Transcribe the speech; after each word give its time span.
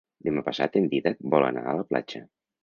Demà 0.27 0.43
passat 0.47 0.77
en 0.81 0.87
Dídac 0.93 1.21
vol 1.35 1.45
anar 1.51 1.67
a 1.67 1.77
la 1.83 1.87
platja. 1.93 2.25